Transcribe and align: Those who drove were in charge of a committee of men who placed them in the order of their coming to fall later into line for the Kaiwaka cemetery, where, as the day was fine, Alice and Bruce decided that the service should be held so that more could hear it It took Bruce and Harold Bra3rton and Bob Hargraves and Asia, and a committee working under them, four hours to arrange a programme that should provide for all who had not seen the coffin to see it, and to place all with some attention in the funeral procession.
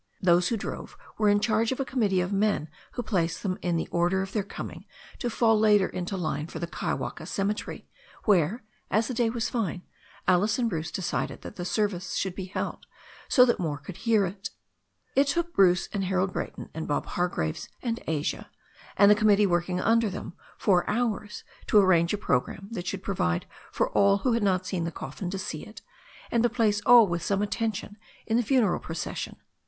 Those 0.19 0.47
who 0.47 0.57
drove 0.57 0.97
were 1.19 1.29
in 1.29 1.39
charge 1.39 1.71
of 1.71 1.79
a 1.79 1.85
committee 1.85 2.21
of 2.21 2.33
men 2.33 2.69
who 2.93 3.03
placed 3.03 3.43
them 3.43 3.59
in 3.61 3.75
the 3.75 3.87
order 3.89 4.23
of 4.23 4.33
their 4.33 4.41
coming 4.41 4.85
to 5.19 5.29
fall 5.29 5.59
later 5.59 5.87
into 5.87 6.17
line 6.17 6.47
for 6.47 6.57
the 6.57 6.65
Kaiwaka 6.65 7.27
cemetery, 7.27 7.87
where, 8.23 8.63
as 8.89 9.07
the 9.07 9.13
day 9.13 9.29
was 9.29 9.47
fine, 9.51 9.83
Alice 10.27 10.57
and 10.57 10.71
Bruce 10.71 10.89
decided 10.89 11.43
that 11.43 11.55
the 11.55 11.65
service 11.65 12.15
should 12.15 12.33
be 12.33 12.45
held 12.45 12.87
so 13.29 13.45
that 13.45 13.59
more 13.59 13.77
could 13.77 13.97
hear 13.97 14.25
it 14.25 14.49
It 15.15 15.27
took 15.27 15.53
Bruce 15.53 15.87
and 15.93 16.05
Harold 16.05 16.33
Bra3rton 16.33 16.69
and 16.73 16.87
Bob 16.87 17.05
Hargraves 17.05 17.69
and 17.83 17.99
Asia, 18.07 18.49
and 18.97 19.11
a 19.11 19.15
committee 19.15 19.45
working 19.45 19.79
under 19.79 20.09
them, 20.09 20.33
four 20.57 20.83
hours 20.89 21.43
to 21.67 21.77
arrange 21.77 22.11
a 22.11 22.17
programme 22.17 22.69
that 22.71 22.87
should 22.87 23.03
provide 23.03 23.45
for 23.71 23.91
all 23.91 24.17
who 24.17 24.33
had 24.33 24.41
not 24.41 24.65
seen 24.65 24.83
the 24.83 24.91
coffin 24.91 25.29
to 25.29 25.37
see 25.37 25.61
it, 25.63 25.83
and 26.31 26.41
to 26.41 26.49
place 26.49 26.81
all 26.87 27.05
with 27.05 27.21
some 27.21 27.43
attention 27.43 27.97
in 28.25 28.35
the 28.35 28.41
funeral 28.41 28.79
procession. 28.79 29.35